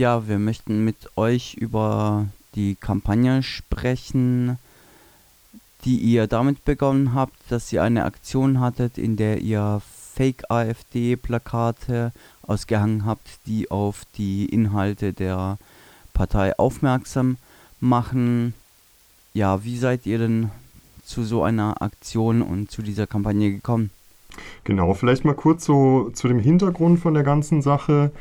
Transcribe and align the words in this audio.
Ja, 0.00 0.26
wir 0.26 0.38
möchten 0.38 0.82
mit 0.82 0.96
euch 1.16 1.56
über 1.60 2.26
die 2.54 2.74
Kampagne 2.74 3.42
sprechen, 3.42 4.56
die 5.84 5.98
ihr 5.98 6.26
damit 6.26 6.64
begonnen 6.64 7.12
habt, 7.12 7.34
dass 7.50 7.70
ihr 7.70 7.82
eine 7.82 8.06
Aktion 8.06 8.60
hattet, 8.60 8.96
in 8.96 9.18
der 9.18 9.42
ihr 9.42 9.82
Fake-AfD-Plakate 10.14 12.12
ausgehangen 12.40 13.04
habt, 13.04 13.28
die 13.44 13.70
auf 13.70 14.06
die 14.16 14.46
Inhalte 14.46 15.12
der 15.12 15.58
Partei 16.14 16.58
aufmerksam 16.58 17.36
machen. 17.78 18.54
Ja, 19.34 19.64
wie 19.64 19.76
seid 19.76 20.06
ihr 20.06 20.16
denn 20.16 20.50
zu 21.04 21.24
so 21.24 21.42
einer 21.42 21.82
Aktion 21.82 22.40
und 22.40 22.70
zu 22.70 22.80
dieser 22.80 23.06
Kampagne 23.06 23.52
gekommen? 23.52 23.90
Genau, 24.64 24.94
vielleicht 24.94 25.26
mal 25.26 25.34
kurz 25.34 25.66
so 25.66 26.08
zu 26.14 26.26
dem 26.26 26.38
Hintergrund 26.38 27.00
von 27.00 27.12
der 27.12 27.22
ganzen 27.22 27.60
Sache. 27.60 28.12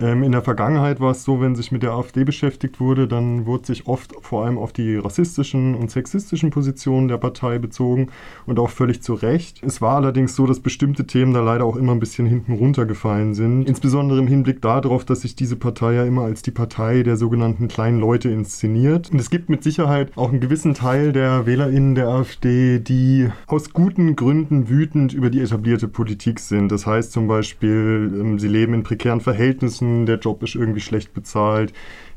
Ähm, 0.00 0.22
in 0.22 0.32
der 0.32 0.42
Vergangenheit 0.42 1.00
war 1.00 1.10
es 1.10 1.24
so, 1.24 1.40
wenn 1.40 1.56
sich 1.56 1.72
mit 1.72 1.82
der 1.82 1.92
AfD 1.92 2.24
beschäftigt 2.24 2.78
wurde, 2.78 3.08
dann 3.08 3.46
wurde 3.46 3.66
sich 3.66 3.86
oft 3.86 4.14
vor 4.20 4.44
allem 4.44 4.58
auf 4.58 4.72
die 4.72 4.96
rassistischen 4.96 5.74
und 5.74 5.90
sexistischen 5.90 6.50
Positionen 6.50 7.08
der 7.08 7.18
Partei 7.18 7.58
bezogen 7.58 8.08
und 8.46 8.58
auch 8.58 8.70
völlig 8.70 9.02
zu 9.02 9.14
Recht. 9.14 9.60
Es 9.62 9.80
war 9.80 9.96
allerdings 9.96 10.36
so, 10.36 10.46
dass 10.46 10.60
bestimmte 10.60 11.06
Themen 11.06 11.32
da 11.32 11.40
leider 11.40 11.64
auch 11.64 11.76
immer 11.76 11.92
ein 11.92 12.00
bisschen 12.00 12.26
hinten 12.26 12.52
runtergefallen 12.52 13.34
sind. 13.34 13.68
Insbesondere 13.68 14.18
im 14.20 14.28
Hinblick 14.28 14.62
darauf, 14.62 15.04
dass 15.04 15.22
sich 15.22 15.34
diese 15.34 15.56
Partei 15.56 15.94
ja 15.94 16.04
immer 16.04 16.22
als 16.22 16.42
die 16.42 16.52
Partei 16.52 17.02
der 17.02 17.16
sogenannten 17.16 17.66
kleinen 17.68 17.98
Leute 17.98 18.28
inszeniert. 18.28 19.10
Und 19.10 19.18
es 19.18 19.30
gibt 19.30 19.48
mit 19.48 19.64
Sicherheit 19.64 20.12
auch 20.16 20.30
einen 20.30 20.40
gewissen 20.40 20.74
Teil 20.74 21.12
der 21.12 21.46
WählerInnen 21.46 21.96
der 21.96 22.08
AfD, 22.08 22.78
die 22.78 23.28
aus 23.46 23.72
guten 23.72 24.14
Gründen 24.14 24.68
wütend 24.68 25.12
über 25.12 25.30
die 25.30 25.40
etablierte 25.40 25.88
Politik 25.88 26.38
sind. 26.38 26.70
Das 26.70 26.86
heißt 26.86 27.10
zum 27.10 27.26
Beispiel, 27.26 28.12
ähm, 28.14 28.38
sie 28.38 28.48
leben 28.48 28.74
in 28.74 28.82
prekären 28.84 29.20
Verhältnissen 29.20 29.87
müssen, 29.88 30.06
der 30.06 30.18
Job 30.18 30.42
ist 30.42 30.54
irgendwie 30.54 30.80
schlecht 30.80 31.12
bezahlt, 31.12 31.72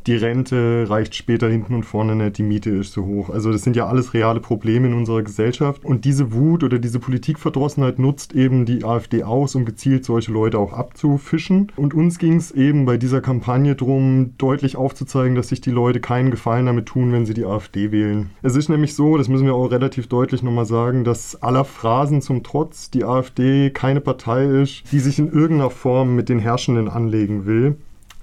die 0.07 0.15
Rente 0.15 0.85
reicht 0.89 1.15
später 1.15 1.47
hinten 1.49 1.75
und 1.75 1.83
vorne 1.83 2.15
nicht, 2.15 2.37
die 2.37 2.43
Miete 2.43 2.71
ist 2.71 2.93
so 2.93 3.05
hoch. 3.05 3.29
Also 3.29 3.51
das 3.51 3.63
sind 3.63 3.75
ja 3.75 3.87
alles 3.87 4.13
reale 4.13 4.39
Probleme 4.39 4.87
in 4.87 4.93
unserer 4.93 5.21
Gesellschaft. 5.21 5.85
Und 5.85 6.05
diese 6.05 6.33
Wut 6.33 6.63
oder 6.63 6.79
diese 6.79 6.99
Politikverdrossenheit 6.99 7.99
nutzt 7.99 8.33
eben 8.33 8.65
die 8.65 8.83
AfD 8.83 9.23
aus, 9.23 9.55
um 9.55 9.65
gezielt 9.65 10.05
solche 10.05 10.31
Leute 10.31 10.57
auch 10.57 10.73
abzufischen. 10.73 11.71
Und 11.75 11.93
uns 11.93 12.17
ging 12.17 12.35
es 12.35 12.51
eben 12.51 12.85
bei 12.85 12.97
dieser 12.97 13.21
Kampagne 13.21 13.75
darum, 13.75 14.33
deutlich 14.37 14.75
aufzuzeigen, 14.75 15.35
dass 15.35 15.49
sich 15.49 15.61
die 15.61 15.71
Leute 15.71 15.99
keinen 15.99 16.31
Gefallen 16.31 16.65
damit 16.65 16.87
tun, 16.87 17.11
wenn 17.11 17.25
sie 17.25 17.33
die 17.33 17.45
AfD 17.45 17.91
wählen. 17.91 18.31
Es 18.41 18.55
ist 18.55 18.69
nämlich 18.69 18.95
so, 18.95 19.17
das 19.17 19.27
müssen 19.27 19.45
wir 19.45 19.53
auch 19.53 19.71
relativ 19.71 20.07
deutlich 20.07 20.41
nochmal 20.41 20.65
sagen, 20.65 21.03
dass 21.03 21.41
aller 21.41 21.65
Phrasen 21.65 22.21
zum 22.21 22.43
Trotz 22.43 22.89
die 22.89 23.03
AfD 23.03 23.69
keine 23.69 24.01
Partei 24.01 24.45
ist, 24.45 24.91
die 24.91 24.99
sich 24.99 25.19
in 25.19 25.31
irgendeiner 25.31 25.69
Form 25.69 26.15
mit 26.15 26.29
den 26.29 26.39
Herrschenden 26.39 26.89
anlegen 26.89 27.45
will 27.45 27.77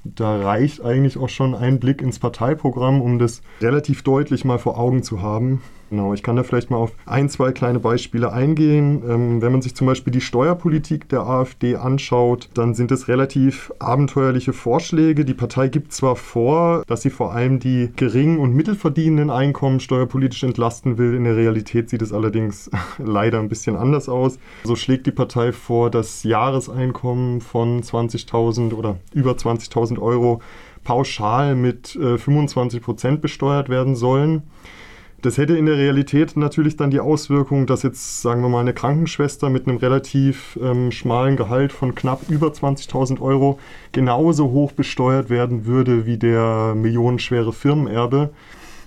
da 0.04 0.36
reicht 0.36 0.82
eigentlich 0.84 1.18
auch 1.18 1.28
schon 1.28 1.54
ein 1.54 1.80
Blick 1.80 2.02
ins 2.02 2.18
Parteiprogramm, 2.18 3.00
um 3.00 3.18
das 3.18 3.42
relativ 3.60 4.02
deutlich 4.02 4.44
mal 4.44 4.58
vor 4.58 4.78
Augen 4.78 5.02
zu 5.02 5.22
haben. 5.22 5.60
Genau, 5.91 6.12
ich 6.12 6.22
kann 6.22 6.36
da 6.36 6.42
vielleicht 6.42 6.70
mal 6.70 6.77
auf 6.77 6.92
ein, 7.06 7.30
zwei 7.30 7.52
kleine 7.52 7.80
Beispiele 7.80 8.32
eingehen. 8.32 9.02
Ähm, 9.08 9.41
wenn 9.41 9.52
man 9.52 9.62
sich 9.62 9.74
zum 9.74 9.86
Beispiel 9.86 10.12
die 10.12 10.20
Steuerpolitik 10.20 11.08
der 11.08 11.22
AfD 11.22 11.76
anschaut, 11.76 12.50
dann 12.54 12.74
sind 12.74 12.92
es 12.92 13.08
relativ 13.08 13.72
abenteuerliche 13.78 14.52
Vorschläge. 14.52 15.24
Die 15.24 15.34
Partei 15.34 15.69
gibt 15.69 15.92
zwar 15.92 16.16
vor, 16.16 16.82
dass 16.86 17.02
sie 17.02 17.10
vor 17.10 17.32
allem 17.32 17.58
die 17.58 17.91
gering- 17.96 18.38
und 18.38 18.54
mittelverdienenden 18.54 19.30
Einkommen 19.30 19.80
steuerpolitisch 19.80 20.42
entlasten 20.42 20.98
will. 20.98 21.14
In 21.14 21.24
der 21.24 21.36
Realität 21.36 21.88
sieht 21.88 22.02
es 22.02 22.12
allerdings 22.12 22.70
leider 22.98 23.38
ein 23.38 23.48
bisschen 23.48 23.76
anders 23.76 24.10
aus. 24.10 24.38
So 24.64 24.76
schlägt 24.76 25.06
die 25.06 25.12
Partei 25.12 25.52
vor, 25.52 25.91
das 25.91 26.22
Jahreseinkommen 26.22 27.41
von 27.41 27.82
20.000 27.82 28.74
oder 28.74 28.98
über 29.14 29.32
20.000 29.32 29.88
Euro 29.97 30.42
pauschal 30.84 31.55
mit 31.55 31.97
äh, 31.97 32.19
25 32.19 32.83
Prozent 32.83 33.20
besteuert 33.22 33.69
werden 33.69 33.97
sollen. 33.97 34.42
Das 35.20 35.36
hätte 35.36 35.56
in 35.56 35.67
der 35.67 35.77
Realität 35.77 36.36
natürlich 36.36 36.77
dann 36.77 36.92
die 36.92 37.00
Auswirkung, 37.00 37.67
dass 37.67 37.83
jetzt, 37.83 38.22
sagen 38.22 38.41
wir 38.41 38.48
mal, 38.48 38.60
eine 38.60 38.72
Krankenschwester 38.72 39.50
mit 39.50 39.66
einem 39.66 39.78
relativ 39.78 40.56
ähm, 40.62 40.93
schmalen 40.93 41.37
Gehalt 41.37 41.72
von 41.72 41.97
knapp 41.97 42.28
über 42.28 42.48
20.000 42.48 43.21
Euro 43.21 43.59
genauso 43.91 44.50
hoch 44.50 44.71
besteuert 44.71 45.28
werden 45.28 45.66
würde 45.66 46.06
wie 46.06 46.19
der 46.19 46.75
millionenschwere 46.77 47.53
Firmenerbe. 47.53 48.31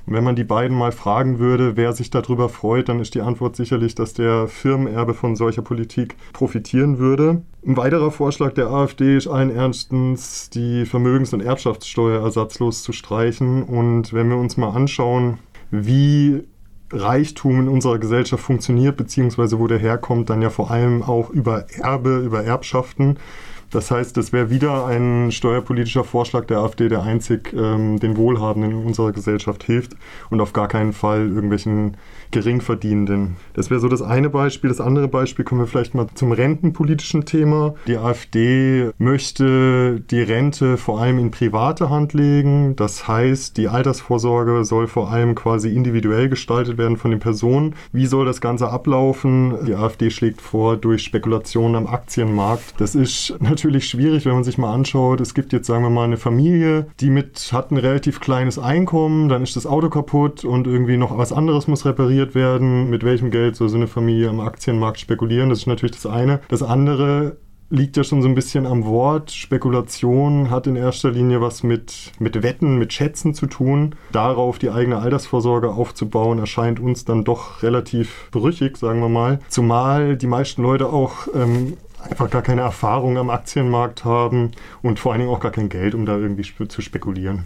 Wenn 0.05 0.23
man 0.23 0.35
die 0.35 0.43
beiden 0.43 0.77
mal 0.77 0.91
fragen 0.91 1.39
würde, 1.39 1.77
wer 1.77 1.93
sich 1.93 2.09
darüber 2.09 2.49
freut, 2.49 2.89
dann 2.89 2.99
ist 2.99 3.15
die 3.15 3.21
Antwort 3.21 3.55
sicherlich, 3.55 3.95
dass 3.95 4.13
der 4.13 4.47
Firmenerbe 4.47 5.13
von 5.13 5.35
solcher 5.35 5.61
Politik 5.61 6.15
profitieren 6.33 6.97
würde. 6.97 7.43
Ein 7.65 7.77
weiterer 7.77 8.11
Vorschlag 8.11 8.53
der 8.53 8.69
AfD 8.69 9.15
ist 9.15 9.27
allen 9.27 9.55
Ernstens, 9.55 10.49
die 10.49 10.85
Vermögens- 10.85 11.33
und 11.33 11.41
Erbschaftssteuer 11.41 12.21
ersatzlos 12.21 12.81
zu 12.83 12.91
streichen. 12.91 13.63
Und 13.63 14.13
wenn 14.13 14.29
wir 14.29 14.37
uns 14.37 14.57
mal 14.57 14.71
anschauen, 14.71 15.37
wie 15.69 16.43
Reichtum 16.91 17.59
in 17.61 17.67
unserer 17.67 17.99
Gesellschaft 17.99 18.43
funktioniert, 18.43 18.97
beziehungsweise 18.97 19.59
wo 19.59 19.67
der 19.67 19.77
herkommt, 19.77 20.29
dann 20.29 20.41
ja 20.41 20.49
vor 20.49 20.71
allem 20.71 21.03
auch 21.03 21.29
über 21.29 21.65
Erbe, 21.71 22.17
über 22.17 22.43
Erbschaften. 22.43 23.17
Das 23.71 23.89
heißt, 23.89 24.17
es 24.17 24.33
wäre 24.33 24.49
wieder 24.49 24.85
ein 24.85 25.31
steuerpolitischer 25.31 26.03
Vorschlag 26.03 26.45
der 26.45 26.59
AfD, 26.59 26.89
der 26.89 27.03
einzig 27.03 27.53
ähm, 27.53 27.99
den 27.99 28.17
Wohlhabenden 28.17 28.71
in 28.71 28.85
unserer 28.85 29.13
Gesellschaft 29.13 29.63
hilft 29.63 29.93
und 30.29 30.41
auf 30.41 30.51
gar 30.51 30.67
keinen 30.67 30.91
Fall 30.91 31.29
irgendwelchen 31.29 31.95
Geringverdienenden. 32.31 33.37
Das 33.53 33.69
wäre 33.69 33.79
so 33.79 33.87
das 33.87 34.01
eine 34.01 34.29
Beispiel. 34.29 34.69
Das 34.69 34.81
andere 34.81 35.07
Beispiel 35.07 35.45
kommen 35.45 35.61
wir 35.61 35.67
vielleicht 35.67 35.93
mal 35.95 36.07
zum 36.15 36.31
rentenpolitischen 36.31 37.25
Thema. 37.25 37.75
Die 37.87 37.97
AfD 37.97 38.91
möchte 38.97 40.01
die 40.01 40.21
Rente 40.21 40.77
vor 40.77 40.99
allem 40.99 41.19
in 41.19 41.31
private 41.31 41.89
Hand 41.89 42.13
legen. 42.13 42.75
Das 42.75 43.07
heißt, 43.07 43.57
die 43.57 43.69
Altersvorsorge 43.69 44.65
soll 44.65 44.87
vor 44.87 45.11
allem 45.11 45.35
quasi 45.35 45.73
individuell 45.73 46.29
gestaltet 46.29 46.77
werden 46.77 46.97
von 46.97 47.11
den 47.11 47.19
Personen. 47.19 47.75
Wie 47.93 48.05
soll 48.05 48.25
das 48.25 48.41
Ganze 48.41 48.69
ablaufen? 48.69 49.65
Die 49.65 49.75
AfD 49.75 50.09
schlägt 50.09 50.41
vor 50.41 50.75
durch 50.77 51.03
Spekulationen 51.03 51.75
am 51.75 51.87
Aktienmarkt. 51.87 52.75
Das 52.79 52.95
ist 52.95 53.35
natürlich 53.39 53.60
schwierig, 53.61 54.25
wenn 54.25 54.33
man 54.33 54.43
sich 54.43 54.57
mal 54.57 54.73
anschaut. 54.73 55.21
Es 55.21 55.33
gibt 55.33 55.53
jetzt, 55.53 55.67
sagen 55.67 55.83
wir 55.83 55.89
mal, 55.89 56.05
eine 56.05 56.17
Familie, 56.17 56.87
die 56.99 57.09
mit 57.09 57.49
hat 57.51 57.71
ein 57.71 57.77
relativ 57.77 58.19
kleines 58.19 58.59
Einkommen, 58.59 59.29
dann 59.29 59.43
ist 59.43 59.55
das 59.55 59.65
Auto 59.65 59.89
kaputt 59.89 60.43
und 60.43 60.67
irgendwie 60.67 60.97
noch 60.97 61.17
was 61.17 61.31
anderes 61.33 61.67
muss 61.67 61.85
repariert 61.85 62.35
werden, 62.35 62.89
mit 62.89 63.03
welchem 63.03 63.31
Geld 63.31 63.55
soll 63.55 63.69
so 63.69 63.77
eine 63.77 63.87
Familie 63.87 64.29
am 64.29 64.39
Aktienmarkt 64.39 64.99
spekulieren. 64.99 65.49
Das 65.49 65.59
ist 65.59 65.67
natürlich 65.67 65.95
das 65.95 66.05
eine. 66.05 66.39
Das 66.49 66.63
andere 66.63 67.37
liegt 67.71 67.97
ja 67.97 68.03
schon 68.03 68.21
so 68.21 68.27
ein 68.27 68.35
bisschen 68.35 68.65
am 68.65 68.85
Wort. 68.85 69.31
Spekulation 69.31 70.49
hat 70.49 70.67
in 70.67 70.75
erster 70.75 71.11
Linie 71.11 71.41
was 71.41 71.63
mit, 71.63 72.11
mit 72.19 72.43
Wetten, 72.43 72.77
mit 72.77 72.93
Schätzen 72.93 73.33
zu 73.33 73.47
tun. 73.47 73.95
Darauf 74.11 74.59
die 74.59 74.69
eigene 74.69 74.99
Altersvorsorge 74.99 75.69
aufzubauen, 75.69 76.37
erscheint 76.37 76.79
uns 76.79 77.05
dann 77.05 77.23
doch 77.23 77.63
relativ 77.63 78.29
brüchig, 78.31 78.77
sagen 78.77 78.99
wir 78.99 79.09
mal. 79.09 79.39
Zumal 79.47 80.17
die 80.17 80.27
meisten 80.27 80.61
Leute 80.61 80.87
auch 80.87 81.27
ähm, 81.33 81.77
einfach 82.09 82.29
gar 82.29 82.41
keine 82.41 82.61
Erfahrung 82.61 83.17
am 83.17 83.29
Aktienmarkt 83.29 84.05
haben 84.05 84.51
und 84.81 84.99
vor 84.99 85.11
allen 85.11 85.21
Dingen 85.21 85.33
auch 85.33 85.39
gar 85.39 85.51
kein 85.51 85.69
Geld, 85.69 85.95
um 85.95 86.05
da 86.05 86.17
irgendwie 86.17 86.43
zu 86.67 86.81
spekulieren. 86.81 87.45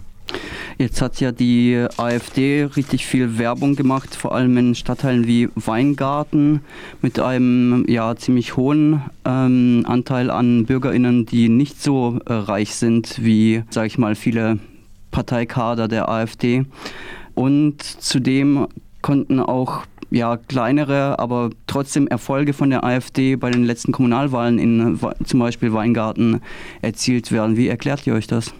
Jetzt 0.78 1.00
hat 1.00 1.20
ja 1.20 1.32
die 1.32 1.86
AfD 1.96 2.64
richtig 2.64 3.06
viel 3.06 3.38
Werbung 3.38 3.76
gemacht, 3.76 4.14
vor 4.14 4.34
allem 4.34 4.56
in 4.58 4.74
Stadtteilen 4.74 5.26
wie 5.26 5.48
Weingarten 5.54 6.60
mit 7.00 7.18
einem 7.18 7.84
ja 7.88 8.14
ziemlich 8.16 8.56
hohen 8.56 9.02
ähm, 9.24 9.84
Anteil 9.86 10.30
an 10.30 10.66
BürgerInnen, 10.66 11.24
die 11.24 11.48
nicht 11.48 11.80
so 11.80 12.18
äh, 12.26 12.32
reich 12.32 12.74
sind 12.74 13.24
wie, 13.24 13.62
sage 13.70 13.86
ich 13.86 13.98
mal, 13.98 14.14
viele 14.16 14.58
Parteikader 15.12 15.88
der 15.88 16.10
AfD. 16.10 16.66
Und 17.34 17.82
zudem 17.82 18.66
konnten 19.00 19.40
auch 19.40 19.86
ja, 20.16 20.36
kleinere, 20.36 21.18
aber 21.18 21.50
trotzdem 21.66 22.08
Erfolge 22.08 22.52
von 22.52 22.70
der 22.70 22.84
AfD 22.84 23.36
bei 23.36 23.50
den 23.50 23.64
letzten 23.64 23.92
Kommunalwahlen 23.92 24.58
in 24.58 24.98
zum 25.24 25.40
Beispiel 25.40 25.72
Weingarten 25.72 26.40
erzielt 26.82 27.32
werden. 27.32 27.56
Wie 27.56 27.68
erklärt 27.68 28.06
ihr 28.06 28.14
euch 28.14 28.26
das? 28.26 28.54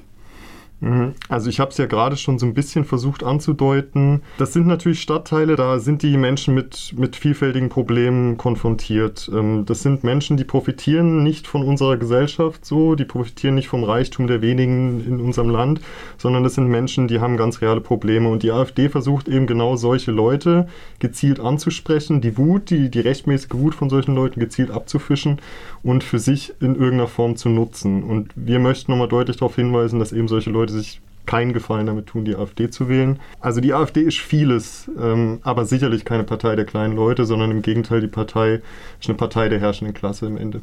Mhm. 0.81 1.15
Also 1.29 1.49
ich 1.49 1.59
habe 1.59 1.71
es 1.71 1.79
ja 1.79 1.87
gerade 1.87 2.17
schon 2.17 2.39
so 2.39 2.45
ein 2.45 2.53
bisschen 2.53 2.85
versucht 2.85 3.25
anzudeuten. 3.25 4.23
Das 4.37 4.53
sind 4.53 4.67
natürlich 4.67 5.01
Stadtteile, 5.01 5.57
da 5.57 5.79
sind 5.79 6.03
die 6.03 6.17
Menschen 6.19 6.55
mit, 6.55 6.93
mit 6.97 7.17
vielfältigen 7.17 7.71
Problemen 7.71 8.37
konfrontiert. 8.37 9.31
Ähm, 9.33 9.65
das 9.65 9.83
sind 9.83 10.05
Menschen, 10.05 10.37
die 10.37 10.45
profitieren 10.45 11.23
nicht 11.23 11.47
von 11.47 11.63
unserer 11.63 11.97
Gesellschaft 11.97 12.65
so, 12.65 12.95
die 12.95 13.07
profitieren 13.07 13.55
nicht 13.55 13.69
vom 13.69 13.85
Reichtum 13.85 14.27
der 14.27 14.43
wenigen 14.43 15.05
in 15.07 15.21
unserem 15.21 15.49
Land, 15.49 15.81
sondern 16.19 16.45
das 16.45 16.55
sind 16.55 16.69
Menschen, 16.69 17.09
die 17.09 17.21
haben 17.21 17.39
ganz 17.39 17.63
reale 17.63 17.81
Probleme. 17.81 18.29
Und 18.29 18.43
die 18.43 18.53
AfD 18.53 18.91
versucht 18.91 19.29
eben 19.29 19.47
genau 19.47 19.77
solche 19.77 20.11
Leute 20.11 20.69
gezielt 20.99 21.41
anzusprechen, 21.41 22.21
die 22.21 22.37
Wut, 22.37 22.69
die, 22.69 22.91
die 22.91 23.01
rechtmäßige 23.01 23.55
Wut 23.55 23.75
von 23.75 23.89
solchen 23.89 24.15
Leuten 24.15 24.41
gezielt 24.41 24.71
abzufischen 24.71 25.41
und 25.83 26.05
für 26.05 26.19
sich 26.19 26.53
in 26.61 26.75
irgendeiner 26.75 27.09
Form 27.09 27.37
zu 27.37 27.49
nutzen. 27.49 28.03
Und 28.03 28.33
wir 28.35 28.59
möchten 28.59 28.91
nochmal 28.91 29.09
deutlich 29.09 29.39
darauf 29.39 29.55
hinweisen, 29.55 29.99
dass 29.99 30.13
eben 30.13 30.29
solche 30.29 30.51
Leute 30.51 30.66
Leute 30.67 30.73
sich 30.73 31.01
keinen 31.27 31.53
Gefallen 31.53 31.87
damit 31.87 32.07
tun, 32.07 32.25
die 32.25 32.37
AfD 32.37 32.71
zu 32.71 32.89
wählen. 32.89 33.19
Also 33.41 33.61
die 33.61 33.73
AfD 33.73 34.03
ist 34.03 34.19
vieles, 34.19 34.89
ähm, 35.01 35.41
aber 35.43 35.65
sicherlich 35.65 36.05
keine 36.05 36.25
Partei 36.25 36.55
der 36.55 36.65
kleinen 36.65 36.95
Leute, 36.95 37.25
sondern 37.25 37.51
im 37.51 37.63
Gegenteil, 37.63 38.01
die 38.01 38.07
Partei 38.07 38.63
ist 39.01 39.09
eine 39.09 39.17
Partei 39.17 39.49
der 39.49 39.61
herrschenden 39.61 39.95
Klasse 39.95 40.27
im 40.27 40.37
Ende. 40.37 40.61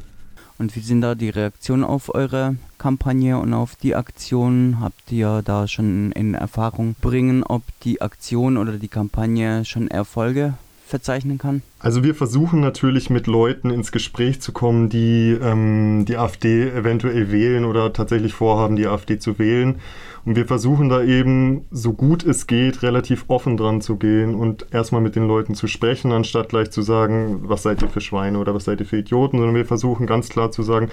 Und 0.56 0.74
wie 0.76 0.80
sind 0.80 1.00
da 1.00 1.14
die 1.14 1.30
Reaktionen 1.30 1.84
auf 1.84 2.14
eure 2.14 2.56
Kampagne 2.78 3.38
und 3.38 3.52
auf 3.52 3.76
die 3.76 3.94
Aktion? 3.94 4.78
Habt 4.80 5.10
ihr 5.10 5.42
da 5.44 5.66
schon 5.66 6.12
in 6.12 6.34
Erfahrung 6.34 6.94
bringen, 7.00 7.42
ob 7.42 7.62
die 7.82 8.00
Aktion 8.00 8.56
oder 8.56 8.72
die 8.72 8.88
Kampagne 8.88 9.64
schon 9.64 9.88
Erfolge 9.88 10.54
verzeichnen 10.94 11.38
kann? 11.38 11.62
Also 11.80 12.04
wir 12.04 12.14
versuchen 12.14 12.60
natürlich 12.60 13.10
mit 13.10 13.26
Leuten 13.26 13.70
ins 13.70 13.90
Gespräch 13.90 14.40
zu 14.40 14.52
kommen, 14.52 14.90
die 14.90 15.36
ähm, 15.42 16.04
die 16.06 16.16
AfD 16.16 16.68
eventuell 16.70 17.32
wählen 17.32 17.64
oder 17.64 17.92
tatsächlich 17.92 18.32
vorhaben, 18.32 18.76
die 18.76 18.86
AfD 18.86 19.18
zu 19.18 19.40
wählen. 19.40 19.80
Und 20.24 20.36
wir 20.36 20.46
versuchen 20.46 20.88
da 20.88 21.02
eben, 21.02 21.66
so 21.72 21.94
gut 21.94 22.24
es 22.24 22.46
geht, 22.46 22.84
relativ 22.84 23.24
offen 23.26 23.56
dran 23.56 23.80
zu 23.80 23.96
gehen 23.96 24.36
und 24.36 24.66
erstmal 24.70 25.00
mit 25.00 25.16
den 25.16 25.26
Leuten 25.26 25.56
zu 25.56 25.66
sprechen, 25.66 26.12
anstatt 26.12 26.50
gleich 26.50 26.70
zu 26.70 26.80
sagen, 26.82 27.40
was 27.42 27.64
seid 27.64 27.82
ihr 27.82 27.88
für 27.88 28.00
Schweine 28.00 28.38
oder 28.38 28.54
was 28.54 28.64
seid 28.64 28.78
ihr 28.78 28.86
für 28.86 28.98
Idioten, 28.98 29.38
sondern 29.38 29.56
wir 29.56 29.66
versuchen 29.66 30.06
ganz 30.06 30.28
klar 30.28 30.52
zu 30.52 30.62
sagen, 30.62 30.90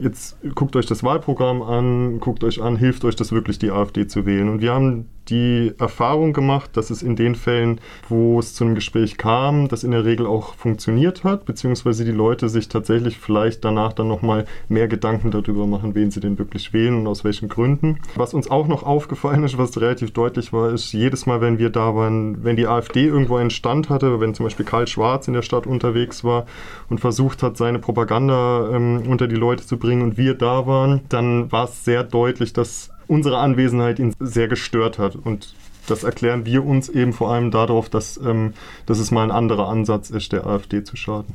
jetzt 0.00 0.36
guckt 0.56 0.74
euch 0.74 0.86
das 0.86 1.04
Wahlprogramm 1.04 1.62
an, 1.62 2.18
guckt 2.18 2.42
euch 2.42 2.60
an, 2.60 2.74
hilft 2.74 3.04
euch 3.04 3.14
das 3.14 3.30
wirklich, 3.30 3.60
die 3.60 3.70
AfD 3.70 4.08
zu 4.08 4.26
wählen. 4.26 4.48
Und 4.48 4.60
wir 4.60 4.74
haben 4.74 5.06
die 5.30 5.72
Erfahrung 5.78 6.32
gemacht, 6.32 6.76
dass 6.76 6.90
es 6.90 7.02
in 7.02 7.16
den 7.16 7.34
Fällen, 7.34 7.80
wo 8.08 8.38
es 8.38 8.54
zu 8.54 8.64
einem 8.64 8.74
Gespräch 8.74 9.16
kam, 9.16 9.68
das 9.68 9.84
in 9.84 9.90
der 9.90 10.04
Regel 10.04 10.26
auch 10.26 10.54
funktioniert 10.54 11.24
hat, 11.24 11.44
beziehungsweise 11.44 12.04
die 12.04 12.12
Leute 12.12 12.48
sich 12.48 12.68
tatsächlich 12.68 13.18
vielleicht 13.18 13.64
danach 13.64 13.92
dann 13.92 14.08
nochmal 14.08 14.46
mehr 14.68 14.88
Gedanken 14.88 15.30
darüber 15.30 15.66
machen, 15.66 15.94
wen 15.94 16.10
sie 16.10 16.20
denn 16.20 16.38
wirklich 16.38 16.72
wählen 16.72 16.94
und 16.94 17.06
aus 17.06 17.24
welchen 17.24 17.48
Gründen. 17.48 17.98
Was 18.16 18.34
uns 18.34 18.50
auch 18.50 18.66
noch 18.66 18.82
aufgefallen 18.82 19.44
ist, 19.44 19.58
was 19.58 19.80
relativ 19.80 20.12
deutlich 20.12 20.52
war, 20.52 20.72
ist, 20.72 20.92
jedes 20.92 21.26
Mal, 21.26 21.40
wenn 21.40 21.58
wir 21.58 21.70
da 21.70 21.94
waren, 21.94 22.44
wenn 22.44 22.56
die 22.56 22.66
AfD 22.66 23.06
irgendwo 23.06 23.36
einen 23.36 23.50
Stand 23.50 23.90
hatte, 23.90 24.20
wenn 24.20 24.34
zum 24.34 24.44
Beispiel 24.44 24.66
Karl 24.66 24.86
Schwarz 24.86 25.28
in 25.28 25.34
der 25.34 25.42
Stadt 25.42 25.66
unterwegs 25.66 26.24
war 26.24 26.46
und 26.88 27.00
versucht 27.00 27.42
hat, 27.42 27.56
seine 27.56 27.78
Propaganda 27.78 28.70
ähm, 28.72 29.02
unter 29.08 29.28
die 29.28 29.36
Leute 29.36 29.66
zu 29.66 29.78
bringen 29.78 30.02
und 30.02 30.16
wir 30.16 30.34
da 30.34 30.66
waren, 30.66 31.02
dann 31.08 31.50
war 31.52 31.64
es 31.64 31.84
sehr 31.84 32.04
deutlich, 32.04 32.52
dass 32.52 32.90
unsere 33.08 33.38
Anwesenheit 33.38 33.98
ihn 33.98 34.14
sehr 34.20 34.48
gestört 34.48 34.98
hat. 34.98 35.16
Und 35.16 35.54
das 35.88 36.04
erklären 36.04 36.46
wir 36.46 36.64
uns 36.64 36.88
eben 36.88 37.12
vor 37.12 37.32
allem 37.32 37.50
darauf, 37.50 37.88
dass, 37.88 38.18
ähm, 38.18 38.54
dass 38.86 38.98
es 38.98 39.10
mal 39.10 39.24
ein 39.24 39.30
anderer 39.30 39.68
Ansatz 39.68 40.10
ist, 40.10 40.32
der 40.32 40.46
AfD 40.46 40.84
zu 40.84 40.96
schaden. 40.96 41.34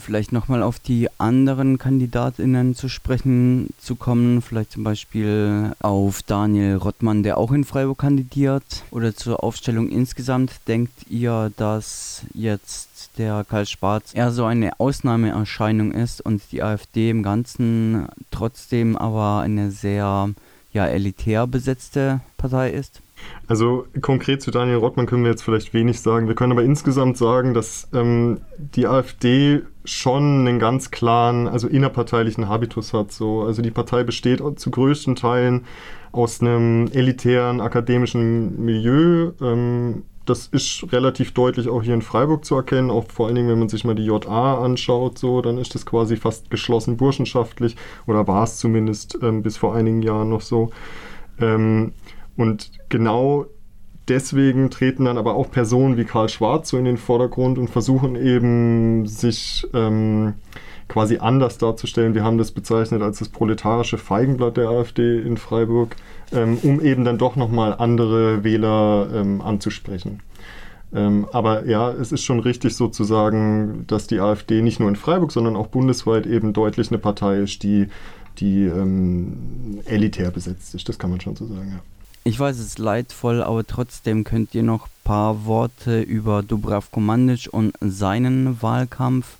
Vielleicht 0.00 0.30
nochmal 0.30 0.62
auf 0.62 0.78
die 0.78 1.08
anderen 1.18 1.76
KandidatInnen 1.76 2.76
zu 2.76 2.88
sprechen 2.88 3.70
zu 3.78 3.96
kommen, 3.96 4.42
vielleicht 4.42 4.70
zum 4.70 4.84
Beispiel 4.84 5.72
auf 5.80 6.22
Daniel 6.22 6.76
Rottmann, 6.76 7.24
der 7.24 7.36
auch 7.36 7.50
in 7.50 7.64
Freiburg 7.64 7.98
kandidiert, 7.98 8.84
oder 8.92 9.16
zur 9.16 9.42
Aufstellung 9.42 9.88
insgesamt. 9.88 10.52
Denkt 10.68 11.10
ihr, 11.10 11.50
dass 11.56 12.22
jetzt 12.32 13.10
der 13.18 13.44
Karl 13.48 13.66
Schwarz 13.66 14.14
eher 14.14 14.30
so 14.30 14.44
eine 14.44 14.78
Ausnahmeerscheinung 14.78 15.90
ist 15.90 16.20
und 16.20 16.42
die 16.52 16.62
AfD 16.62 17.10
im 17.10 17.24
Ganzen 17.24 18.06
trotzdem 18.30 18.96
aber 18.96 19.40
eine 19.40 19.72
sehr 19.72 20.30
ja 20.72 20.86
elitär 20.86 21.46
besetzte 21.46 22.20
Partei 22.36 22.70
ist? 22.70 23.00
Also 23.46 23.86
konkret 24.00 24.42
zu 24.42 24.50
Daniel 24.50 24.76
Rottmann 24.76 25.06
können 25.06 25.24
wir 25.24 25.30
jetzt 25.30 25.42
vielleicht 25.42 25.74
wenig 25.74 26.00
sagen. 26.00 26.28
Wir 26.28 26.34
können 26.34 26.52
aber 26.52 26.62
insgesamt 26.62 27.16
sagen, 27.16 27.54
dass 27.54 27.88
ähm, 27.92 28.40
die 28.58 28.86
AfD 28.86 29.62
schon 29.84 30.46
einen 30.46 30.58
ganz 30.58 30.90
klaren, 30.90 31.48
also 31.48 31.66
innerparteilichen 31.66 32.48
Habitus 32.48 32.92
hat. 32.92 33.10
So. 33.10 33.42
Also 33.42 33.62
die 33.62 33.70
Partei 33.70 34.04
besteht 34.04 34.42
zu 34.56 34.70
größten 34.70 35.16
Teilen 35.16 35.64
aus 36.12 36.40
einem 36.40 36.88
elitären 36.92 37.60
akademischen 37.60 38.64
Milieu. 38.64 39.32
Ähm, 39.40 40.04
das 40.28 40.46
ist 40.46 40.92
relativ 40.92 41.32
deutlich 41.32 41.68
auch 41.68 41.82
hier 41.82 41.94
in 41.94 42.02
Freiburg 42.02 42.44
zu 42.44 42.54
erkennen, 42.54 42.90
auch 42.90 43.06
vor 43.10 43.26
allen 43.26 43.36
Dingen, 43.36 43.48
wenn 43.48 43.58
man 43.58 43.68
sich 43.68 43.84
mal 43.84 43.94
die 43.94 44.04
JA 44.04 44.62
anschaut, 44.62 45.18
so, 45.18 45.40
dann 45.40 45.58
ist 45.58 45.74
das 45.74 45.86
quasi 45.86 46.16
fast 46.16 46.50
geschlossen 46.50 46.96
burschenschaftlich 46.96 47.76
oder 48.06 48.26
war 48.26 48.44
es 48.44 48.58
zumindest 48.58 49.18
ähm, 49.22 49.42
bis 49.42 49.56
vor 49.56 49.74
einigen 49.74 50.02
Jahren 50.02 50.28
noch 50.28 50.42
so. 50.42 50.70
Ähm, 51.40 51.92
und 52.36 52.70
genau 52.88 53.46
deswegen 54.08 54.70
treten 54.70 55.04
dann 55.04 55.18
aber 55.18 55.34
auch 55.34 55.50
Personen 55.50 55.96
wie 55.96 56.04
Karl 56.04 56.28
Schwarz 56.28 56.70
so 56.70 56.78
in 56.78 56.84
den 56.84 56.96
Vordergrund 56.96 57.58
und 57.58 57.68
versuchen 57.68 58.16
eben 58.16 59.06
sich 59.06 59.66
ähm, 59.74 60.34
quasi 60.88 61.18
anders 61.18 61.58
darzustellen. 61.58 62.14
Wir 62.14 62.24
haben 62.24 62.38
das 62.38 62.50
bezeichnet 62.50 63.02
als 63.02 63.18
das 63.18 63.28
proletarische 63.28 63.98
Feigenblatt 63.98 64.56
der 64.56 64.68
AfD 64.68 65.20
in 65.20 65.36
Freiburg, 65.36 65.96
ähm, 66.32 66.58
um 66.62 66.80
eben 66.80 67.04
dann 67.04 67.18
doch 67.18 67.36
nochmal 67.36 67.74
andere 67.78 68.42
Wähler 68.42 69.08
ähm, 69.14 69.40
anzusprechen. 69.40 70.20
Ähm, 70.94 71.26
aber 71.32 71.66
ja, 71.66 71.90
es 71.90 72.12
ist 72.12 72.24
schon 72.24 72.40
richtig 72.40 72.74
sozusagen, 72.74 73.84
dass 73.86 74.06
die 74.06 74.20
AfD 74.20 74.62
nicht 74.62 74.80
nur 74.80 74.88
in 74.88 74.96
Freiburg, 74.96 75.32
sondern 75.32 75.54
auch 75.54 75.66
bundesweit 75.66 76.26
eben 76.26 76.54
deutlich 76.54 76.90
eine 76.90 76.98
Partei 76.98 77.36
ist, 77.36 77.62
die, 77.62 77.88
die 78.38 78.64
ähm, 78.64 79.80
elitär 79.84 80.30
besetzt 80.30 80.74
ist. 80.74 80.88
Das 80.88 80.98
kann 80.98 81.10
man 81.10 81.20
schon 81.20 81.36
so 81.36 81.46
sagen, 81.46 81.72
ja. 81.72 81.97
Ich 82.28 82.38
weiß, 82.38 82.58
es 82.58 82.66
ist 82.66 82.78
leidvoll, 82.78 83.42
aber 83.42 83.66
trotzdem 83.66 84.22
könnt 84.22 84.54
ihr 84.54 84.62
noch 84.62 84.84
ein 84.84 85.02
paar 85.02 85.46
Worte 85.46 86.02
über 86.02 86.42
Dubravko 86.42 87.00
Mandic 87.00 87.48
und 87.50 87.72
seinen 87.80 88.60
Wahlkampf 88.60 89.38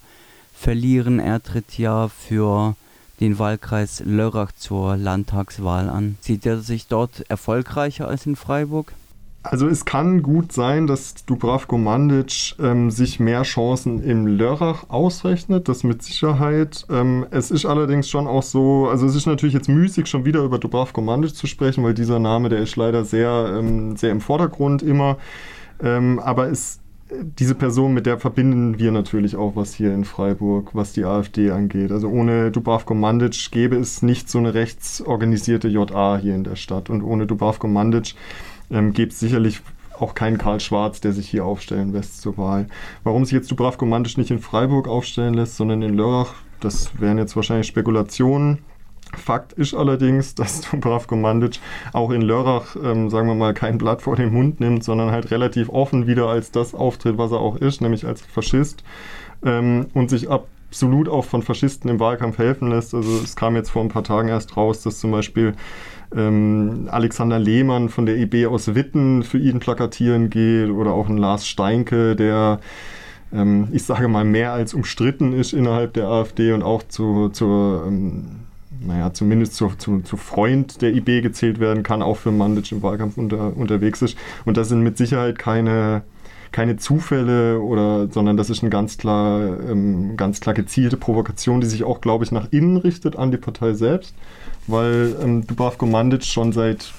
verlieren. 0.54 1.18
Er 1.18 1.42
tritt 1.42 1.76
ja 1.76 2.08
für 2.08 2.76
den 3.20 3.38
Wahlkreis 3.38 4.02
Lörrach 4.06 4.52
zur 4.52 4.96
Landtagswahl 4.96 5.90
an. 5.90 6.16
Sieht 6.22 6.46
er 6.46 6.60
sich 6.60 6.86
dort 6.86 7.28
erfolgreicher 7.28 8.08
als 8.08 8.24
in 8.24 8.36
Freiburg? 8.36 8.94
Also 9.50 9.66
es 9.66 9.86
kann 9.86 10.22
gut 10.22 10.52
sein, 10.52 10.86
dass 10.86 11.24
Dubravko 11.24 11.78
Mandic 11.78 12.54
ähm, 12.60 12.90
sich 12.90 13.18
mehr 13.18 13.44
Chancen 13.44 14.02
im 14.02 14.26
Lörrach 14.26 14.90
ausrechnet, 14.90 15.68
das 15.68 15.84
mit 15.84 16.02
Sicherheit. 16.02 16.84
Ähm, 16.90 17.26
es 17.30 17.50
ist 17.50 17.64
allerdings 17.64 18.10
schon 18.10 18.26
auch 18.26 18.42
so, 18.42 18.88
also 18.88 19.06
es 19.06 19.14
ist 19.14 19.24
natürlich 19.24 19.54
jetzt 19.54 19.70
müßig, 19.70 20.06
schon 20.06 20.26
wieder 20.26 20.44
über 20.44 20.58
Dubravko 20.58 21.00
Mandic 21.00 21.34
zu 21.34 21.46
sprechen, 21.46 21.82
weil 21.82 21.94
dieser 21.94 22.18
Name, 22.18 22.50
der 22.50 22.58
ist 22.58 22.76
leider 22.76 23.06
sehr, 23.06 23.54
ähm, 23.58 23.96
sehr 23.96 24.10
im 24.10 24.20
Vordergrund 24.20 24.82
immer. 24.82 25.16
Ähm, 25.82 26.18
aber 26.18 26.50
es 26.50 26.80
diese 27.10 27.54
Person, 27.54 27.94
mit 27.94 28.06
der 28.06 28.18
verbinden 28.18 28.78
wir 28.78 28.92
natürlich 28.92 29.36
auch 29.36 29.56
was 29.56 29.72
hier 29.72 29.94
in 29.94 30.04
Freiburg, 30.04 30.74
was 30.74 30.92
die 30.92 31.04
AfD 31.04 31.50
angeht. 31.50 31.90
Also 31.90 32.08
ohne 32.08 32.50
Dubravko 32.50 32.94
Mandic 32.94 33.50
gäbe 33.50 33.76
es 33.76 34.02
nicht 34.02 34.28
so 34.28 34.38
eine 34.38 34.52
rechtsorganisierte 34.52 35.68
JA 35.68 36.18
hier 36.18 36.34
in 36.34 36.44
der 36.44 36.56
Stadt. 36.56 36.90
Und 36.90 37.02
ohne 37.02 37.26
Dubravko 37.26 37.66
Mandic 37.66 38.14
ähm, 38.70 38.92
gäbe 38.92 39.10
es 39.10 39.20
sicherlich 39.20 39.60
auch 39.98 40.14
keinen 40.14 40.38
Karl 40.38 40.60
Schwarz, 40.60 41.00
der 41.00 41.12
sich 41.12 41.28
hier 41.28 41.44
aufstellen 41.44 41.92
lässt 41.92 42.20
zur 42.20 42.38
Wahl. 42.38 42.68
Warum 43.04 43.24
sich 43.24 43.32
jetzt 43.32 43.50
Dubravko 43.50 43.84
Mandic 43.84 44.16
nicht 44.18 44.30
in 44.30 44.38
Freiburg 44.38 44.88
aufstellen 44.88 45.34
lässt, 45.34 45.56
sondern 45.56 45.82
in 45.82 45.94
Lörrach, 45.94 46.34
das 46.60 46.90
wären 47.00 47.18
jetzt 47.18 47.36
wahrscheinlich 47.36 47.66
Spekulationen. 47.66 48.58
Fakt 49.16 49.54
ist 49.54 49.74
allerdings, 49.74 50.34
dass 50.34 50.60
Dubravko 50.70 51.16
Mandic 51.16 51.60
auch 51.92 52.10
in 52.10 52.22
Lörrach, 52.22 52.76
ähm, 52.82 53.10
sagen 53.10 53.28
wir 53.28 53.34
mal, 53.34 53.54
kein 53.54 53.78
Blatt 53.78 54.02
vor 54.02 54.16
den 54.16 54.32
Mund 54.32 54.60
nimmt, 54.60 54.84
sondern 54.84 55.10
halt 55.10 55.30
relativ 55.30 55.68
offen 55.68 56.06
wieder 56.06 56.28
als 56.28 56.50
das 56.50 56.74
auftritt, 56.74 57.18
was 57.18 57.32
er 57.32 57.40
auch 57.40 57.56
ist, 57.56 57.80
nämlich 57.80 58.06
als 58.06 58.22
Faschist 58.22 58.84
ähm, 59.44 59.86
und 59.94 60.10
sich 60.10 60.28
absolut 60.30 61.08
auch 61.08 61.24
von 61.24 61.42
Faschisten 61.42 61.90
im 61.90 62.00
Wahlkampf 62.00 62.38
helfen 62.38 62.68
lässt. 62.68 62.94
Also 62.94 63.10
es 63.22 63.34
kam 63.34 63.56
jetzt 63.56 63.70
vor 63.70 63.82
ein 63.82 63.88
paar 63.88 64.04
Tagen 64.04 64.28
erst 64.28 64.56
raus, 64.56 64.82
dass 64.82 65.00
zum 65.00 65.10
Beispiel 65.10 65.54
ähm, 66.16 66.88
Alexander 66.90 67.38
Lehmann 67.38 67.88
von 67.88 68.06
der 68.06 68.16
EB 68.16 68.46
aus 68.46 68.74
Witten 68.74 69.22
für 69.22 69.38
ihn 69.38 69.60
plakatieren 69.60 70.30
geht 70.30 70.70
oder 70.70 70.92
auch 70.92 71.08
ein 71.08 71.18
Lars 71.18 71.46
Steinke, 71.46 72.16
der 72.16 72.60
ähm, 73.32 73.68
ich 73.72 73.84
sage 73.84 74.08
mal, 74.08 74.24
mehr 74.24 74.52
als 74.52 74.74
umstritten 74.74 75.32
ist 75.32 75.52
innerhalb 75.52 75.94
der 75.94 76.08
AfD 76.08 76.52
und 76.52 76.62
auch 76.62 76.82
zu, 76.82 77.28
zur 77.30 77.84
ähm, 77.86 78.40
naja, 78.80 79.12
zumindest 79.12 79.54
zu, 79.54 79.70
zu, 79.76 80.00
zu, 80.00 80.16
Freund 80.16 80.80
der 80.82 80.94
IB 80.94 81.20
gezählt 81.20 81.58
werden 81.58 81.82
kann, 81.82 82.00
auch 82.00 82.16
für 82.16 82.30
Mandic 82.30 82.70
im 82.72 82.82
Wahlkampf 82.82 83.18
unter, 83.18 83.56
unterwegs 83.56 84.02
ist. 84.02 84.16
Und 84.44 84.56
das 84.56 84.68
sind 84.68 84.82
mit 84.82 84.96
Sicherheit 84.96 85.38
keine, 85.38 86.02
keine 86.52 86.76
Zufälle 86.76 87.60
oder, 87.60 88.08
sondern 88.10 88.36
das 88.36 88.50
ist 88.50 88.62
eine 88.62 88.70
ganz 88.70 88.98
klar, 88.98 89.60
ähm, 89.68 90.16
ganz 90.16 90.40
klar 90.40 90.54
gezielte 90.54 90.96
Provokation, 90.96 91.60
die 91.60 91.66
sich 91.66 91.84
auch, 91.84 92.00
glaube 92.00 92.24
ich, 92.24 92.32
nach 92.32 92.48
innen 92.50 92.76
richtet 92.76 93.16
an 93.16 93.30
die 93.30 93.36
Partei 93.36 93.74
selbst, 93.74 94.14
weil 94.66 95.16
ähm, 95.22 95.46
Dubravko 95.46 95.86
Mandic 95.86 96.24
schon 96.24 96.52
seit 96.52 96.92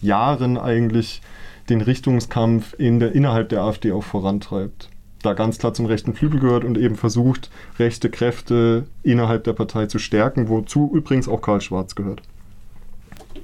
Jahren 0.00 0.56
eigentlich 0.58 1.22
den 1.68 1.80
Richtungskampf 1.80 2.74
in 2.78 3.00
der, 3.00 3.12
innerhalb 3.12 3.48
der 3.48 3.62
AfD 3.62 3.92
auch 3.92 4.04
vorantreibt 4.04 4.90
da 5.22 5.34
ganz 5.34 5.58
klar 5.58 5.74
zum 5.74 5.86
rechten 5.86 6.14
Flügel 6.14 6.40
gehört 6.40 6.64
und 6.64 6.78
eben 6.78 6.96
versucht, 6.96 7.50
rechte 7.78 8.10
Kräfte 8.10 8.86
innerhalb 9.02 9.44
der 9.44 9.52
Partei 9.52 9.86
zu 9.86 9.98
stärken, 9.98 10.48
wozu 10.48 10.90
übrigens 10.94 11.28
auch 11.28 11.42
Karl 11.42 11.60
Schwarz 11.60 11.94
gehört. 11.94 12.22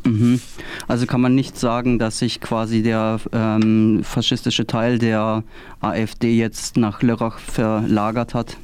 Mhm. 0.06 0.40
Also 0.88 1.06
kann 1.06 1.20
man 1.20 1.34
nicht 1.34 1.58
sagen, 1.58 1.98
dass 1.98 2.18
sich 2.18 2.40
quasi 2.40 2.82
der 2.82 3.20
ähm, 3.32 4.00
faschistische 4.02 4.66
Teil 4.66 4.98
der 4.98 5.42
AfD 5.80 6.36
jetzt 6.36 6.76
nach 6.76 7.02
Lörrach 7.02 7.38
verlagert 7.38 8.34
hat? 8.34 8.56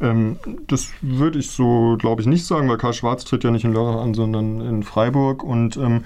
Ähm, 0.00 0.36
das 0.66 0.88
würde 1.00 1.38
ich 1.38 1.50
so, 1.50 1.96
glaube 1.98 2.22
ich, 2.22 2.26
nicht 2.26 2.44
sagen, 2.44 2.68
weil 2.68 2.78
Karl 2.78 2.92
Schwarz 2.92 3.24
tritt 3.24 3.44
ja 3.44 3.50
nicht 3.50 3.64
in 3.64 3.72
Lörrach 3.72 4.02
an, 4.02 4.14
sondern 4.14 4.60
in 4.60 4.82
Freiburg. 4.82 5.44
Und 5.44 5.76
ähm, 5.76 6.04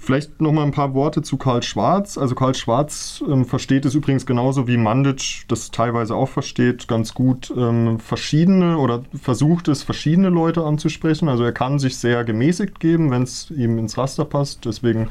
Vielleicht 0.00 0.40
noch 0.40 0.52
mal 0.52 0.62
ein 0.62 0.70
paar 0.70 0.94
Worte 0.94 1.22
zu 1.22 1.36
Karl 1.36 1.62
Schwarz. 1.62 2.16
Also 2.16 2.34
Karl 2.34 2.54
Schwarz 2.54 3.22
ähm, 3.28 3.44
versteht 3.44 3.84
es 3.84 3.94
übrigens 3.94 4.26
genauso 4.26 4.68
wie 4.68 4.76
Mandic 4.76 5.44
das 5.48 5.70
teilweise 5.72 6.14
auch 6.14 6.28
versteht, 6.28 6.86
ganz 6.86 7.14
gut 7.14 7.52
ähm, 7.56 7.98
verschiedene 7.98 8.78
oder 8.78 9.02
versucht 9.20 9.66
es, 9.68 9.82
verschiedene 9.82 10.28
Leute 10.28 10.64
anzusprechen. 10.64 11.28
Also 11.28 11.42
er 11.42 11.52
kann 11.52 11.78
sich 11.78 11.98
sehr 11.98 12.24
gemäßigt 12.24 12.78
geben, 12.78 13.10
wenn 13.10 13.24
es 13.24 13.50
ihm 13.50 13.76
ins 13.76 13.98
Raster 13.98 14.24
passt. 14.24 14.64
Deswegen 14.64 15.08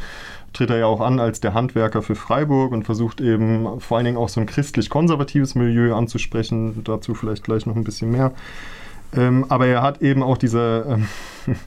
tritt 0.53 0.69
er 0.69 0.77
ja 0.77 0.85
auch 0.85 1.01
an 1.01 1.19
als 1.19 1.41
der 1.41 1.53
Handwerker 1.53 2.01
für 2.01 2.15
Freiburg 2.15 2.71
und 2.71 2.85
versucht 2.85 3.21
eben 3.21 3.79
vor 3.81 3.97
allen 3.97 4.05
Dingen 4.05 4.17
auch 4.17 4.29
so 4.29 4.39
ein 4.39 4.47
christlich-konservatives 4.47 5.53
Milieu 5.55 5.93
anzusprechen. 5.95 6.83
Dazu 6.85 7.13
vielleicht 7.13 7.43
gleich 7.43 7.65
noch 7.65 7.75
ein 7.75 7.83
bisschen 7.83 8.09
mehr. 8.09 8.31
Ähm, 9.15 9.45
aber 9.49 9.67
er 9.67 9.81
hat 9.81 10.01
eben 10.01 10.23
auch 10.23 10.37
diese, 10.37 10.85
ähm, 10.89 11.07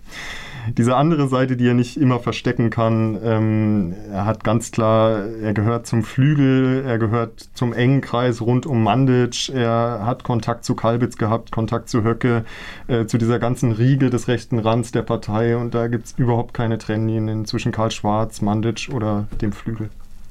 diese 0.77 0.97
andere 0.97 1.29
Seite, 1.29 1.57
die 1.57 1.69
er 1.69 1.75
nicht 1.75 1.97
immer 1.97 2.21
verstecken 2.21 2.71
kann. 2.71 3.19
Ähm, 3.23 3.95
er 4.13 4.27
hat 4.27 4.45
ganz 4.45 4.71
klar, 4.71 5.25
er 5.27 5.53
gehört 5.55 5.87
zum 5.87 6.03
Flügel, 6.03 6.85
er 6.87 6.99
gehört 6.99 7.51
zum 7.55 7.73
engen 7.73 8.01
Kreis 8.01 8.41
rund 8.41 8.67
um 8.67 8.83
Mandic, 8.83 9.49
er 9.51 10.03
hat 10.05 10.25
Kontakt 10.25 10.65
zu 10.65 10.75
Kalbitz 10.75 11.17
gehabt, 11.17 11.51
Kontakt 11.51 11.89
zu 11.89 12.05
Höcke, 12.05 12.45
äh, 12.89 13.07
zu 13.07 13.19
dieser 13.19 13.39
ganzen 13.39 13.73
Riege 13.73 14.11
des 14.11 14.29
rechten 14.29 14.59
Rands 14.59 14.93
der 14.93 15.03
Partei 15.03 15.57
und 15.57 15.75
da 15.75 15.89
gibt 15.89 16.07
es 16.07 16.15
überhaupt 16.17 16.55
keine 16.55 16.79
Trennlinien 16.79 17.45
zwischen 17.45 17.73
Karl 17.73 17.91
Schwarz, 17.91 18.41
Mandic 18.41 18.91
oder 18.93 19.27
dem 19.41 19.53
Flügel. 19.53 19.91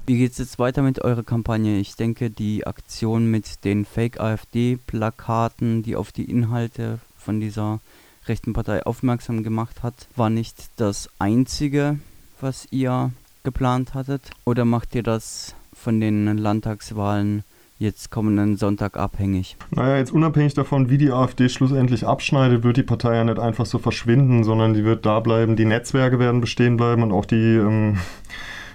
Wie 0.10 0.18
geht 0.18 0.32
es 0.32 0.40
jetzt 0.40 0.58
weiter 0.58 0.82
mit 0.82 1.04
eurer 1.04 1.22
Kampagne? 1.22 1.78
Ich 1.78 1.96
denke, 1.96 2.32
die 2.32 2.66
Aktion 2.66 3.30
mit 3.30 3.64
den 3.64 3.86
Fake-AfD-Plakaten, 3.86 5.84
die 5.84 5.96
auf 5.96 6.12
die 6.12 6.26
Inhalte 6.26 6.98
von 7.16 7.40
dieser 7.40 7.80
rechten 8.28 8.54
Partei 8.54 8.84
aufmerksam 8.86 9.44
gemacht 9.44 9.84
hat, 9.84 10.08
war 10.16 10.30
nicht 10.30 10.70
das 10.78 11.10
einzige, 11.20 12.00
was 12.42 12.68
ihr 12.72 13.12
geplant 13.44 13.94
hattet? 13.94 14.22
Oder 14.46 14.66
macht 14.66 14.96
ihr 14.96 15.04
das 15.04 15.56
von 15.74 16.00
den 16.00 16.38
Landtagswahlen 16.38 17.44
jetzt 17.80 18.12
kommenden 18.12 18.58
Sonntag 18.58 18.98
abhängig? 18.98 19.56
Naja, 19.72 19.98
jetzt 19.98 20.12
unabhängig 20.12 20.54
davon, 20.54 20.90
wie 20.90 20.98
die 20.98 21.12
AfD 21.12 21.50
schlussendlich 21.50 22.06
abschneidet, 22.06 22.64
wird 22.64 22.78
die 22.78 22.84
Partei 22.84 23.16
ja 23.16 23.24
nicht 23.24 23.40
einfach 23.40 23.66
so 23.66 23.80
verschwinden, 23.80 24.44
sondern 24.44 24.74
die 24.74 24.84
wird 24.84 25.06
da 25.06 25.20
bleiben. 25.22 25.56
Die 25.56 25.66
Netzwerke 25.66 26.20
werden 26.20 26.42
bestehen 26.42 26.78
bleiben 26.78 27.04
und 27.04 27.12
auch 27.12 27.26
die. 27.26 27.56
Ähm 27.56 27.98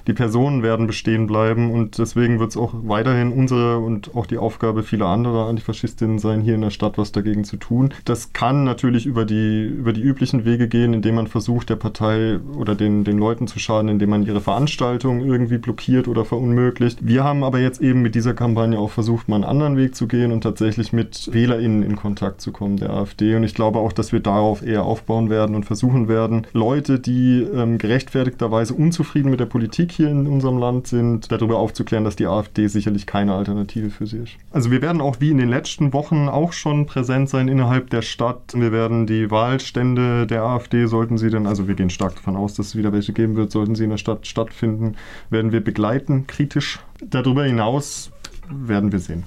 die 0.07 0.13
Personen 0.13 0.63
werden 0.63 0.87
bestehen 0.87 1.27
bleiben 1.27 1.71
und 1.71 1.99
deswegen 1.99 2.39
wird 2.39 2.51
es 2.51 2.57
auch 2.57 2.75
weiterhin 2.83 3.33
unsere 3.33 3.79
und 3.79 4.15
auch 4.15 4.27
die 4.27 4.39
Aufgabe 4.39 4.83
vieler 4.83 5.07
anderer 5.07 5.47
Antifaschistinnen 5.49 6.19
sein, 6.19 6.41
hier 6.41 6.55
in 6.55 6.61
der 6.61 6.71
Stadt 6.71 6.99
was 6.99 7.13
dagegen 7.13 7.45
zu 7.45 7.57
tun. 7.57 7.95
Das 8.05 8.33
kann 8.33 8.65
natürlich 8.65 9.07
über 9.07 9.25
die, 9.25 9.65
über 9.65 9.93
die 9.93 10.03
üblichen 10.03 10.45
Wege 10.45 10.69
gehen, 10.69 10.93
indem 10.93 11.15
man 11.15 11.27
versucht, 11.27 11.71
der 11.71 11.77
Partei 11.77 12.39
oder 12.57 12.75
den, 12.75 13.05
den 13.05 13.19
Leuten 13.19 13.47
zu 13.47 13.59
schaden, 13.59 13.89
indem 13.89 14.11
man 14.11 14.27
ihre 14.27 14.41
Veranstaltungen 14.41 15.21
irgendwie 15.21 15.59
blockiert 15.59 16.09
oder 16.09 16.25
verunmöglicht. 16.25 16.99
Wir 17.07 17.25
haben 17.25 17.43
aber 17.43 17.61
jetzt 17.61 17.81
eben 17.81 18.03
mit 18.03 18.15
dieser 18.15 18.35
Kampagne 18.35 18.79
auch 18.79 18.91
versucht, 18.91 19.29
mal 19.29 19.37
einen 19.37 19.45
anderen 19.45 19.77
Weg 19.77 19.95
zu 19.95 20.07
gehen 20.07 20.33
und 20.33 20.43
tatsächlich 20.43 20.93
mit 20.93 21.33
WählerInnen 21.33 21.83
in 21.83 21.97
Kontakt 21.97 22.41
zu 22.41 22.53
kommen, 22.53 22.77
der 22.77 22.91
AfD. 22.91 23.37
Und 23.37 23.45
ich 23.45 23.55
glaube 23.55 23.79
auch, 23.79 23.93
dass 23.93 24.13
wir 24.13 24.21
darauf 24.21 24.65
eher 24.65 24.85
aufbauen 24.85 25.31
werden 25.31 25.57
und 25.57 25.65
versuchen 25.65 26.09
werden, 26.09 26.47
Leute, 26.53 26.99
die 26.99 27.43
ähm, 27.43 27.79
gerechtfertigterweise 27.79 28.75
unzufrieden 28.75 29.31
mit 29.31 29.41
der 29.41 29.47
Politik 29.47 29.94
hier 29.95 30.11
in 30.11 30.27
unserem 30.27 30.59
Land 30.59 30.87
sind, 30.87 31.31
darüber 31.31 31.59
aufzuklären, 31.59 32.05
dass 32.05 32.17
die 32.17 32.27
AfD 32.27 32.67
sicherlich 32.69 33.07
keine 33.07 33.35
Alternative 33.35 33.91
für 33.91 34.07
sie 34.07 34.19
ist. 34.19 34.33
Also 34.51 34.71
wir 34.71 34.83
werden 34.83 35.01
auch 35.01 35.21
wie 35.21 35.31
in 35.31 35.39
den 35.39 35.49
letzten 35.49 35.93
Wochen 35.93 36.29
auch 36.29 36.53
schon 36.53 36.87
präsent 36.87 37.29
sein 37.29 37.49
innerhalb 37.49 37.91
der 37.91 38.03
Stadt. 38.03 38.55
Wir 38.55 38.73
werden 38.73 39.07
die 39.07 39.31
Wahlstände 39.31 40.27
der 40.27 40.43
AfD, 40.43 40.87
sollten 40.87 41.19
sie 41.19 41.31
denn, 41.31 41.47
also 41.47 41.69
wir 41.69 41.75
gehen 41.75 41.91
stark 41.91 42.17
davon 42.17 42.37
aus, 42.37 42.55
dass 42.55 42.69
es 42.69 42.77
wieder 42.77 42.93
welche 42.93 43.13
geben 43.13 43.37
wird, 43.37 43.51
sollten 43.51 43.75
sie 43.75 43.85
in 43.85 43.91
der 43.91 43.99
Stadt 43.99 44.27
stattfinden, 44.27 44.97
werden 45.31 45.53
wir 45.53 45.63
begleiten, 45.63 46.27
kritisch. 46.27 46.81
Darüber 47.03 47.45
hinaus 47.45 48.11
werden 48.51 48.93
wir 48.93 48.99
sehen. 48.99 49.25